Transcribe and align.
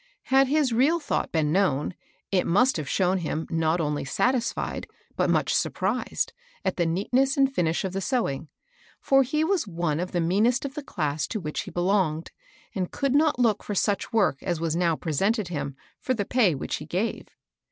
Had 0.33 0.47
his 0.47 0.73
real 0.73 0.99
thought 0.99 1.31
been 1.31 1.51
known, 1.51 1.93
it 2.31 2.47
must 2.47 2.75
have 2.77 2.89
shown 2.89 3.19
him 3.19 3.45
not 3.51 3.79
only 3.79 4.03
satisfied, 4.03 4.87
but 5.15 5.29
much 5.29 5.53
surprised, 5.53 6.33
at 6.65 6.75
the 6.75 6.87
neatness 6.87 7.37
and 7.37 7.53
finish 7.53 7.83
of 7.85 7.93
the 7.93 8.01
sewing; 8.01 8.49
for 8.99 9.21
he 9.21 9.43
was 9.43 9.67
one 9.67 9.99
of 9.99 10.11
the 10.11 10.19
mean 10.19 10.47
est 10.47 10.65
of 10.67 10.73
the 10.73 10.81
class 10.81 11.27
to 11.27 11.39
which 11.39 11.59
he 11.61 11.69
belonged, 11.69 12.31
and 12.73 12.89
could 12.89 13.13
not 13.13 13.37
look 13.37 13.61
for 13.61 13.75
such 13.75 14.11
work 14.11 14.41
as 14.41 14.59
was 14.59 14.75
now 14.75 14.95
presented 14.95 15.49
him 15.49 15.75
for 15.99 16.15
the 16.15 16.25
pay 16.25 16.55
which 16.55 16.77
he 16.77 16.85
gave. 16.87 17.27